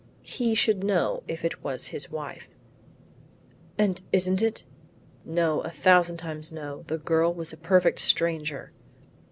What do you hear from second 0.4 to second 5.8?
should know if it is his wife." "And isn't it?" "No, a